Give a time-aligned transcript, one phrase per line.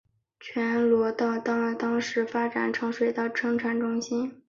[0.39, 4.31] 全罗道在当时已发展成水稻生产中心。